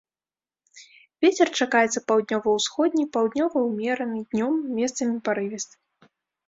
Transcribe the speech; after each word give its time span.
Вецер 1.25 1.47
чакаецца 1.59 2.03
паўднёва-ўсходні, 2.13 3.03
паўднёвы 3.19 3.57
ўмераны, 3.69 4.19
днём 4.35 4.53
месцамі 4.81 5.15
парывісты. 5.31 5.75